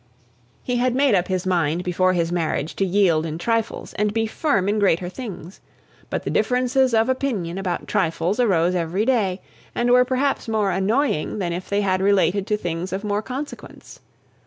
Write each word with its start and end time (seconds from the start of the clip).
He 0.63 0.77
had 0.77 0.95
made 0.95 1.13
up 1.13 1.27
his 1.27 1.45
mind 1.45 1.83
before 1.83 2.13
his 2.13 2.31
marriage 2.31 2.75
to 2.77 2.85
yield 2.85 3.23
in 3.23 3.37
trifles, 3.37 3.93
and 3.93 4.11
be 4.11 4.25
firm 4.25 4.67
in 4.67 4.79
greater 4.79 5.09
things. 5.09 5.61
But 6.09 6.23
the 6.23 6.31
differences 6.31 6.95
of 6.95 7.07
opinion 7.07 7.59
about 7.59 7.87
trifles 7.87 8.39
arose 8.39 8.73
every 8.73 9.05
day, 9.05 9.41
and 9.75 9.91
were 9.91 10.03
perhaps 10.03 10.47
more 10.47 10.71
annoying 10.71 11.37
than 11.37 11.53
if 11.53 11.69
they 11.69 11.81
had 11.81 12.01
related 12.01 12.47
to 12.47 12.57
things 12.57 12.91
of 12.91 13.03
more 13.03 13.21
consequence. 13.21 13.99